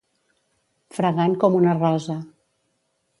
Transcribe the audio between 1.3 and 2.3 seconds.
com una rosa.